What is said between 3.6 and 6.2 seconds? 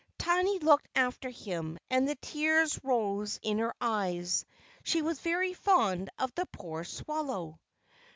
eyes. She was very fond